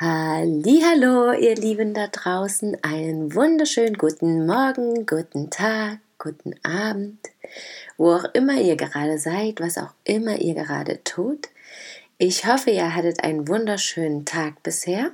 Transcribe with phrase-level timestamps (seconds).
[0.00, 7.18] Hallo, ihr Lieben da draußen, einen wunderschönen guten Morgen, guten Tag, guten Abend,
[7.96, 11.48] wo auch immer ihr gerade seid, was auch immer ihr gerade tut.
[12.16, 15.10] Ich hoffe, ihr hattet einen wunderschönen Tag bisher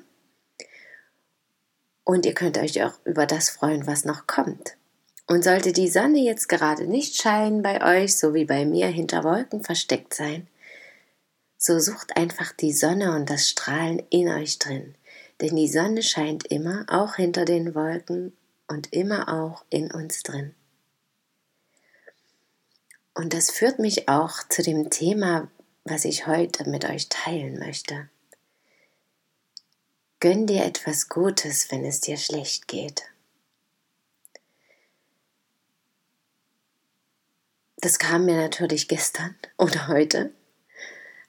[2.04, 4.76] und ihr könnt euch auch über das freuen, was noch kommt.
[5.26, 9.24] Und sollte die Sonne jetzt gerade nicht scheinen bei euch, so wie bei mir hinter
[9.24, 10.46] Wolken versteckt sein,
[11.66, 14.94] so sucht einfach die Sonne und das Strahlen in euch drin.
[15.40, 18.36] Denn die Sonne scheint immer, auch hinter den Wolken
[18.68, 20.54] und immer auch in uns drin.
[23.14, 25.50] Und das führt mich auch zu dem Thema,
[25.84, 28.10] was ich heute mit euch teilen möchte.
[30.20, 33.04] Gönn dir etwas Gutes, wenn es dir schlecht geht.
[37.78, 40.30] Das kam mir natürlich gestern oder heute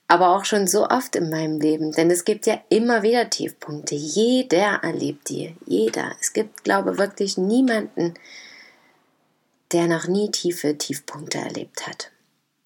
[0.08, 3.94] aber auch schon so oft in meinem Leben, denn es gibt ja immer wieder Tiefpunkte.
[3.94, 6.14] Jeder erlebt die, jeder.
[6.20, 8.14] Es gibt, glaube ich, wirklich niemanden,
[9.72, 12.12] der noch nie tiefe Tiefpunkte erlebt hat.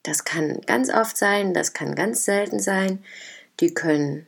[0.03, 3.03] Das kann ganz oft sein, das kann ganz selten sein.
[3.61, 4.27] Die können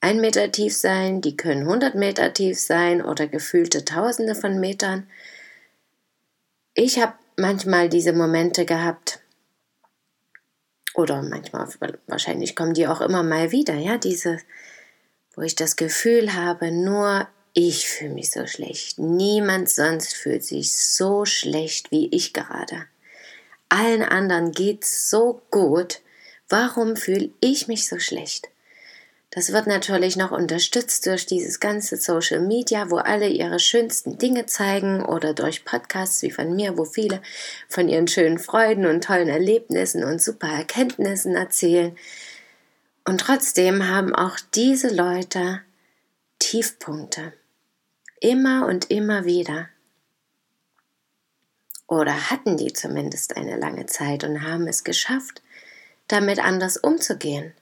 [0.00, 5.08] ein Meter tief sein, die können 100 Meter tief sein oder gefühlte Tausende von Metern.
[6.74, 9.20] Ich habe manchmal diese Momente gehabt,
[10.98, 11.68] oder manchmal,
[12.08, 14.38] wahrscheinlich kommen die auch immer mal wieder, ja, diese,
[15.34, 18.98] wo ich das Gefühl habe, nur ich fühle mich so schlecht.
[18.98, 22.86] Niemand sonst fühlt sich so schlecht wie ich gerade.
[23.68, 26.00] Allen anderen geht's so gut.
[26.48, 28.48] Warum fühle ich mich so schlecht?
[29.38, 34.46] Das wird natürlich noch unterstützt durch dieses ganze Social Media, wo alle ihre schönsten Dinge
[34.46, 37.22] zeigen oder durch Podcasts wie von mir, wo viele
[37.68, 41.96] von ihren schönen Freuden und tollen Erlebnissen und super Erkenntnissen erzählen.
[43.04, 45.60] Und trotzdem haben auch diese Leute
[46.40, 47.32] Tiefpunkte.
[48.20, 49.68] Immer und immer wieder.
[51.86, 55.42] Oder hatten die zumindest eine lange Zeit und haben es geschafft,
[56.08, 57.54] damit anders umzugehen.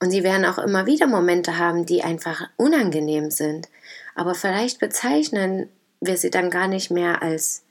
[0.00, 3.68] Und sie werden auch immer wieder Momente haben, die einfach unangenehm sind.
[4.14, 5.68] Aber vielleicht bezeichnen
[6.00, 7.62] wir sie dann gar nicht mehr als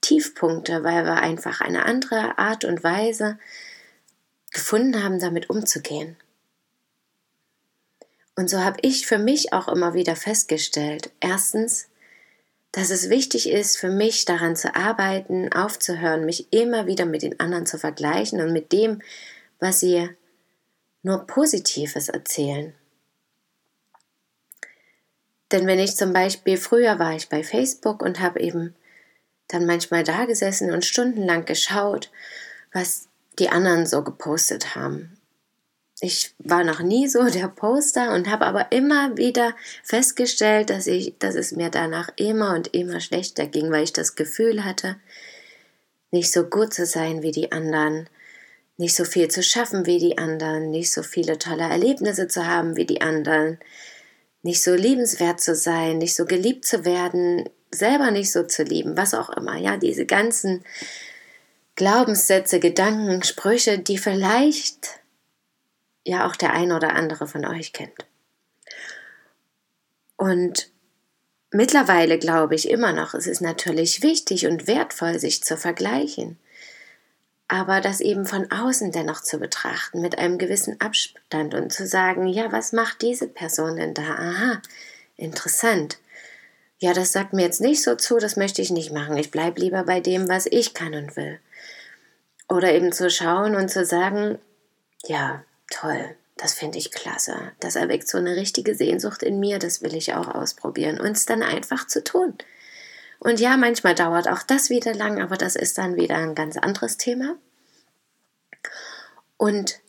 [0.00, 3.38] Tiefpunkte, weil wir einfach eine andere Art und Weise
[4.52, 6.16] gefunden haben, damit umzugehen.
[8.36, 11.88] Und so habe ich für mich auch immer wieder festgestellt, erstens,
[12.70, 17.40] dass es wichtig ist, für mich daran zu arbeiten, aufzuhören, mich immer wieder mit den
[17.40, 19.00] anderen zu vergleichen und mit dem,
[19.58, 20.10] was sie
[21.06, 22.74] nur Positives erzählen.
[25.52, 28.74] Denn wenn ich zum Beispiel, früher war ich bei Facebook und habe eben
[29.46, 32.10] dann manchmal da gesessen und stundenlang geschaut,
[32.72, 33.06] was
[33.38, 35.16] die anderen so gepostet haben.
[36.00, 41.16] Ich war noch nie so der Poster und habe aber immer wieder festgestellt, dass ich,
[41.20, 44.96] dass es mir danach immer und immer schlechter ging, weil ich das Gefühl hatte,
[46.10, 48.08] nicht so gut zu sein wie die anderen,
[48.76, 52.76] nicht so viel zu schaffen wie die anderen, nicht so viele tolle Erlebnisse zu haben
[52.76, 53.58] wie die anderen,
[54.42, 58.96] nicht so liebenswert zu sein, nicht so geliebt zu werden, selber nicht so zu lieben,
[58.96, 59.56] was auch immer.
[59.56, 60.64] Ja, diese ganzen
[61.74, 65.00] Glaubenssätze, Gedanken, Sprüche, die vielleicht
[66.04, 68.06] ja auch der ein oder andere von euch kennt.
[70.16, 70.70] Und
[71.50, 76.38] mittlerweile glaube ich immer noch, es ist natürlich wichtig und wertvoll, sich zu vergleichen
[77.48, 82.26] aber das eben von außen dennoch zu betrachten, mit einem gewissen Abstand und zu sagen,
[82.26, 84.02] ja, was macht diese Person denn da?
[84.02, 84.62] Aha,
[85.16, 85.98] interessant.
[86.78, 89.16] Ja, das sagt mir jetzt nicht so zu, das möchte ich nicht machen.
[89.16, 91.38] Ich bleibe lieber bei dem, was ich kann und will.
[92.48, 94.38] Oder eben zu schauen und zu sagen,
[95.04, 97.52] ja, toll, das finde ich klasse.
[97.60, 101.26] Das erweckt so eine richtige Sehnsucht in mir, das will ich auch ausprobieren und es
[101.26, 102.36] dann einfach zu tun.
[103.18, 106.56] Und ja, manchmal dauert auch das wieder lang, aber das ist dann wieder ein ganz
[106.56, 107.36] anderes Thema.
[109.36, 109.80] Und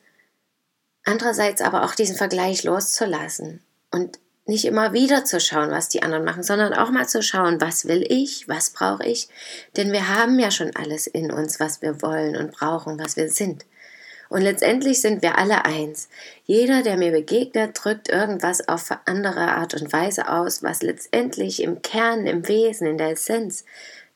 [1.04, 6.24] andererseits aber auch diesen Vergleich loszulassen und nicht immer wieder zu schauen, was die anderen
[6.24, 9.28] machen, sondern auch mal zu schauen, was will ich, was brauche ich,
[9.76, 13.30] denn wir haben ja schon alles in uns, was wir wollen und brauchen, was wir
[13.30, 13.66] sind.
[14.30, 16.10] Und letztendlich sind wir alle eins.
[16.46, 21.82] Jeder, der mir begegnet, drückt irgendwas auf andere Art und Weise aus, was letztendlich im
[21.82, 23.64] Kern, im Wesen, in der Essenz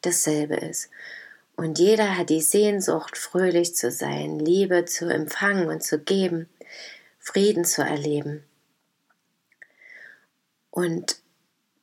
[0.01, 0.89] dasselbe ist.
[1.55, 6.49] Und jeder hat die Sehnsucht, fröhlich zu sein, Liebe zu empfangen und zu geben,
[7.19, 8.43] Frieden zu erleben.
[10.71, 11.17] Und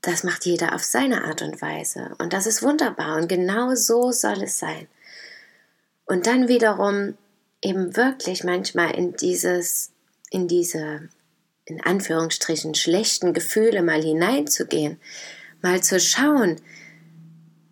[0.00, 2.14] das macht jeder auf seine Art und Weise.
[2.18, 3.16] Und das ist wunderbar.
[3.16, 4.88] Und genau so soll es sein.
[6.06, 7.16] Und dann wiederum
[7.62, 9.92] eben wirklich manchmal in dieses,
[10.30, 11.08] in diese,
[11.64, 15.00] in Anführungsstrichen, schlechten Gefühle mal hineinzugehen,
[15.60, 16.60] mal zu schauen,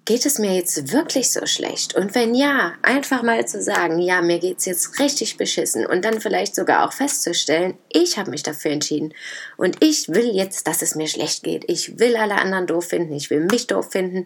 [0.07, 1.95] geht es mir jetzt wirklich so schlecht?
[1.95, 6.05] Und wenn ja, einfach mal zu sagen, ja, mir geht es jetzt richtig beschissen und
[6.05, 9.13] dann vielleicht sogar auch festzustellen, ich habe mich dafür entschieden
[9.57, 11.65] und ich will jetzt, dass es mir schlecht geht.
[11.69, 14.25] Ich will alle anderen doof finden, ich will mich doof finden,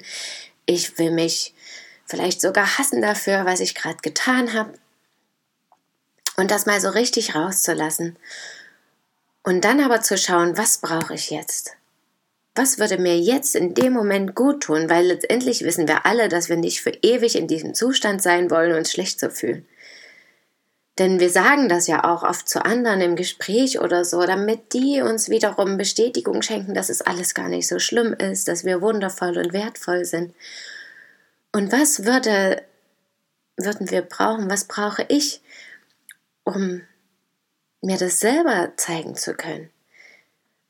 [0.66, 1.54] ich will mich
[2.04, 4.74] vielleicht sogar hassen dafür, was ich gerade getan habe.
[6.40, 8.16] Und das mal so richtig rauszulassen.
[9.42, 11.76] Und dann aber zu schauen, was brauche ich jetzt?
[12.54, 16.48] was würde mir jetzt in dem Moment gut tun, weil letztendlich wissen wir alle, dass
[16.48, 19.66] wir nicht für ewig in diesem Zustand sein wollen, uns schlecht zu fühlen.
[20.98, 25.00] Denn wir sagen das ja auch oft zu anderen im Gespräch oder so, damit die
[25.00, 29.38] uns wiederum Bestätigung schenken, dass es alles gar nicht so schlimm ist, dass wir wundervoll
[29.38, 30.34] und wertvoll sind.
[31.52, 32.62] Und was würde,
[33.56, 35.40] würden wir brauchen, was brauche ich,
[36.54, 36.82] um
[37.82, 39.70] mir das selber zeigen zu können?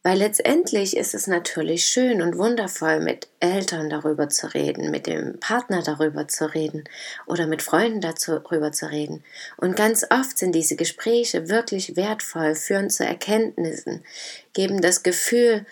[0.03, 5.39] Weil letztendlich ist es natürlich schön und wundervoll, mit Eltern darüber zu reden, mit dem
[5.41, 6.85] Partner darüber zu reden
[7.27, 9.23] oder mit Freunden darüber zu reden.
[9.59, 14.03] Und ganz oft sind diese Gespräche wirklich wertvoll, führen zu Erkenntnissen,
[14.55, 15.67] geben das Gefühl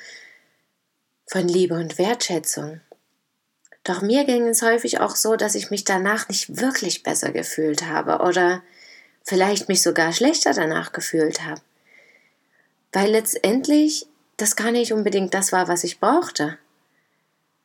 [1.26, 2.82] von Liebe und Wertschätzung.
[3.82, 7.86] Doch mir ging es häufig auch so, dass ich mich danach nicht wirklich besser gefühlt
[7.86, 8.62] habe oder
[9.28, 11.60] vielleicht mich sogar schlechter danach gefühlt habe.
[12.92, 14.06] Weil letztendlich
[14.38, 16.56] das gar nicht unbedingt das war, was ich brauchte.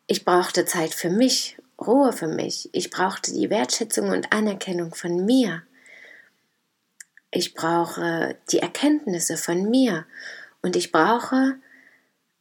[0.08, 2.70] Ich brauchte Zeit für mich, Ruhe für mich.
[2.74, 5.64] Ich brauchte die Wertschätzung und Anerkennung von mir.
[7.32, 10.06] Ich brauche die Erkenntnisse von mir.
[10.62, 11.56] Und ich brauche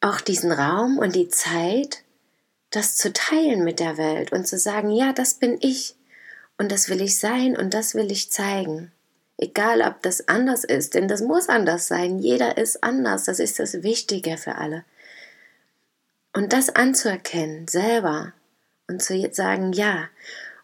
[0.00, 2.02] auch diesen Raum und die Zeit,
[2.70, 5.94] das zu teilen mit der Welt und zu sagen, ja, das bin ich.
[6.58, 8.90] Und das will ich sein und das will ich zeigen.
[9.42, 12.20] Egal, ob das anders ist, denn das muss anders sein.
[12.20, 13.24] Jeder ist anders.
[13.24, 14.84] Das ist das Wichtige für alle.
[16.32, 18.34] Und das anzuerkennen, selber,
[18.86, 20.08] und zu sagen, ja,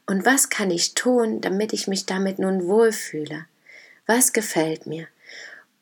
[0.07, 3.47] und was kann ich tun, damit ich mich damit nun wohlfühle?
[4.07, 5.09] Was gefällt mir?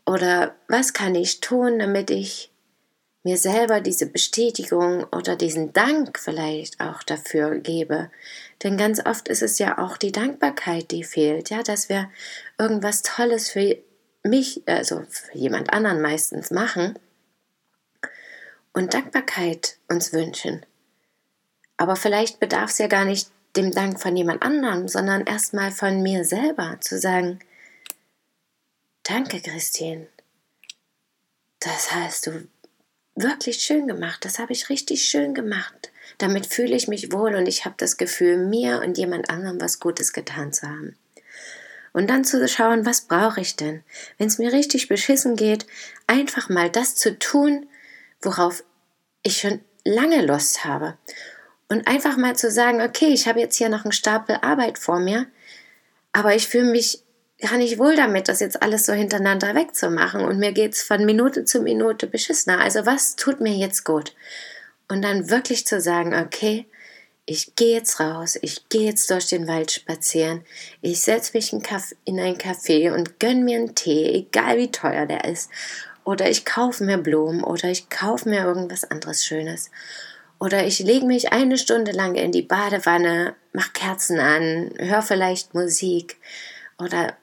[0.07, 2.51] Oder was kann ich tun, damit ich
[3.27, 8.09] mir selber diese Bestätigung oder diesen Dank vielleicht auch dafür gebe.
[8.63, 12.09] Denn ganz oft ist es ja auch die Dankbarkeit, die fehlt, ja, dass wir
[12.57, 13.79] irgendwas Tolles für
[14.23, 16.97] mich, also für jemand anderen meistens machen
[18.73, 20.65] und Dankbarkeit uns wünschen.
[21.79, 26.01] Aber vielleicht bedarf es ja gar nicht dem Dank von jemand anderem, sondern erstmal von
[26.01, 27.41] mir selber zu sagen,
[29.03, 30.07] danke Christine.
[31.59, 32.47] Das hast du
[33.17, 34.25] wirklich schön gemacht.
[34.25, 35.91] Das habe ich richtig schön gemacht.
[36.19, 39.81] Damit fühle ich mich wohl und ich habe das Gefühl, mir und jemand anderem was
[39.81, 40.97] Gutes getan zu haben.
[41.93, 43.83] Und dann zu schauen, was brauche ich denn?
[44.19, 45.67] Wenn es mir richtig beschissen geht,
[46.07, 47.67] einfach mal das zu tun,
[48.21, 48.63] worauf
[49.23, 50.99] ich schon lange Lust habe.
[51.69, 55.01] Und einfach mal zu sagen, okay, ich habe jetzt hier noch einen Stapel Arbeit vor
[55.01, 55.27] mir,
[56.13, 57.03] aber ich fühle mich
[57.41, 61.45] gar nicht wohl damit, das jetzt alles so hintereinander wegzumachen und mir geht's von Minute
[61.45, 62.61] zu Minute beschissener.
[62.61, 64.15] Also was tut mir jetzt gut?
[64.89, 66.67] Und dann wirklich zu sagen, okay,
[67.27, 70.45] ich gehe jetzt raus, ich gehe jetzt durch den Wald spazieren,
[70.81, 75.25] ich setze mich in ein Café und gönn mir einen Tee, egal wie teuer der
[75.25, 75.51] ist.
[76.05, 79.73] Oder ich kaufe mir Blumen oder ich kaufe mir irgendwas anderes Schönes.
[80.39, 85.55] Oder ich lege mich eine Stunde lang in die Badewanne, mach Kerzen an, höre vielleicht
[85.55, 86.19] Musik
[86.79, 87.17] oder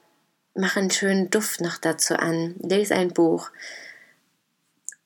[0.54, 3.50] mache einen schönen Duft noch dazu an, lese ein Buch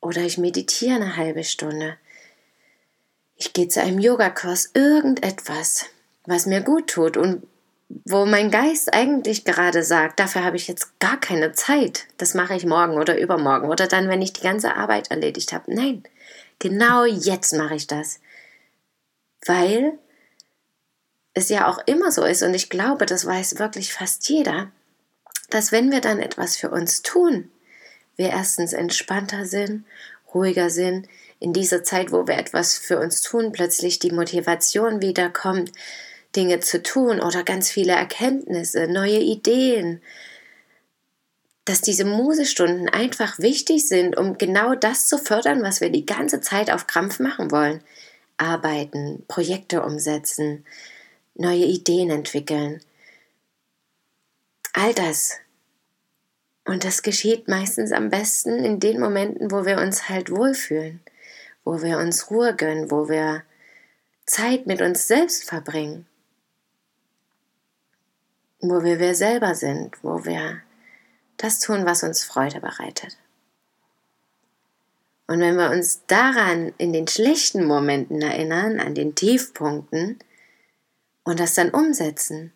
[0.00, 1.96] oder ich meditiere eine halbe Stunde.
[3.36, 5.86] Ich gehe zu einem Yogakurs, irgendetwas,
[6.26, 7.46] was mir gut tut und
[8.04, 12.06] wo mein Geist eigentlich gerade sagt, dafür habe ich jetzt gar keine Zeit.
[12.18, 15.72] Das mache ich morgen oder übermorgen oder dann, wenn ich die ganze Arbeit erledigt habe.
[15.74, 16.02] Nein,
[16.58, 18.20] genau jetzt mache ich das.
[19.46, 19.98] Weil
[21.32, 24.70] es ja auch immer so ist und ich glaube, das weiß wirklich fast jeder,
[25.50, 27.50] dass wenn wir dann etwas für uns tun,
[28.16, 29.84] wir erstens entspannter sind,
[30.34, 31.08] ruhiger sind,
[31.40, 35.72] in dieser Zeit, wo wir etwas für uns tun, plötzlich die Motivation wiederkommt,
[36.34, 40.02] Dinge zu tun oder ganz viele Erkenntnisse, neue Ideen,
[41.64, 46.40] dass diese Musestunden einfach wichtig sind, um genau das zu fördern, was wir die ganze
[46.40, 47.82] Zeit auf Krampf machen wollen.
[48.38, 50.64] Arbeiten, Projekte umsetzen,
[51.34, 52.80] neue Ideen entwickeln.
[54.80, 55.40] All das.
[56.64, 61.00] Und das geschieht meistens am besten in den Momenten, wo wir uns halt wohlfühlen,
[61.64, 63.42] wo wir uns Ruhe gönnen, wo wir
[64.24, 66.06] Zeit mit uns selbst verbringen,
[68.60, 70.62] wo wir wir selber sind, wo wir
[71.38, 73.18] das tun, was uns Freude bereitet.
[75.26, 80.20] Und wenn wir uns daran in den schlechten Momenten erinnern, an den Tiefpunkten
[81.24, 82.52] und das dann umsetzen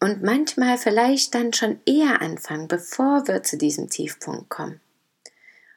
[0.00, 4.80] und manchmal vielleicht dann schon eher anfangen, bevor wir zu diesem Tiefpunkt kommen.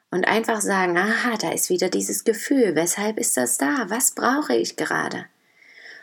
[0.09, 3.85] Und einfach sagen, aha, da ist wieder dieses Gefühl, weshalb ist das da?
[3.89, 5.25] Was brauche ich gerade?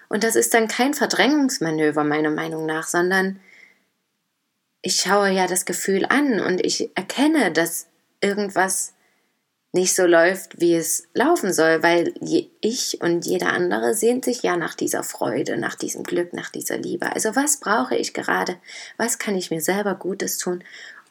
[0.09, 3.41] Und das ist dann kein Verdrängungsmanöver meiner Meinung nach, sondern
[4.83, 7.87] ich schaue ja das Gefühl an und ich erkenne, dass
[8.21, 8.95] irgendwas
[9.73, 12.12] nicht so läuft, wie es laufen soll, weil
[12.61, 16.77] ich und jeder andere sehnt sich ja nach dieser Freude, nach diesem Glück, nach dieser
[16.77, 17.12] Liebe.
[17.12, 18.57] Also was brauche ich gerade?
[18.97, 20.65] Was kann ich mir selber Gutes tun,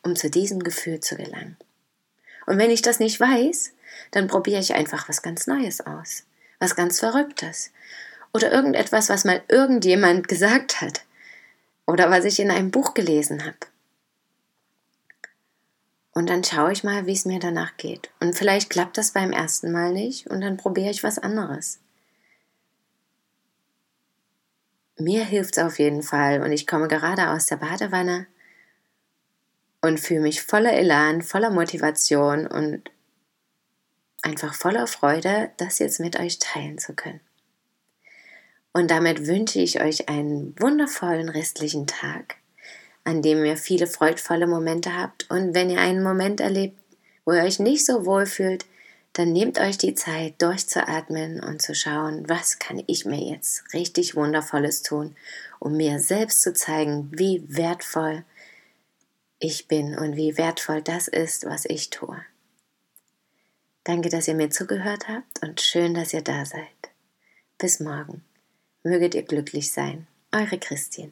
[0.04, 1.58] um zu diesem Gefühl zu gelangen?
[2.46, 3.72] Und wenn ich das nicht weiß,
[4.12, 6.24] dann probiere ich einfach was ganz Neues aus,
[6.60, 7.72] was ganz Verrücktes
[8.34, 11.06] oder irgendetwas, was mal irgendjemand gesagt hat
[11.88, 13.58] oder was ich in einem Buch gelesen habe.
[16.20, 18.12] Und dann schaue ich mal, wie es mir danach geht.
[18.20, 21.80] Und vielleicht klappt das beim ersten Mal nicht und dann probiere ich was anderes.
[24.98, 28.28] Mir hilft es auf jeden Fall und ich komme gerade aus der Badewanne
[29.80, 32.92] und fühle mich voller Elan, voller Motivation und
[34.22, 37.22] einfach voller Freude, das jetzt mit euch teilen zu können.
[38.74, 42.36] Und damit wünsche ich euch einen wundervollen restlichen Tag,
[43.04, 45.30] an dem ihr viele freudvolle Momente habt.
[45.30, 46.78] Und wenn ihr einen Moment erlebt,
[47.26, 48.66] wo ihr euch nicht so wohl fühlt,
[49.14, 54.16] dann nehmt euch die Zeit, durchzuatmen und zu schauen, was kann ich mir jetzt richtig
[54.16, 55.16] Wundervolles tun,
[55.60, 58.24] um mir selbst zu zeigen, wie wertvoll
[59.40, 62.24] ich bin und wie wertvoll das ist, was ich tue.
[63.84, 66.68] Danke, dass ihr mir zugehört habt und schön, dass ihr da seid.
[67.58, 68.24] Bis morgen.
[68.84, 70.08] Möget ihr glücklich sein.
[70.32, 71.12] Eure Christine.